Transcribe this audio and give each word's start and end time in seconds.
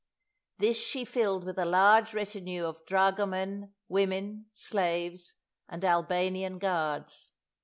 This 0.57 0.77
she 0.77 1.05
filled 1.05 1.43
with 1.43 1.59
a 1.59 1.63
large 1.65 2.11
retinue 2.15 2.65
of 2.65 2.83
dragomen, 2.87 3.75
women, 3.87 4.47
slaves, 4.51 5.35
and 5.69 5.85
Albanian 5.85 6.57
guards. 6.57 7.29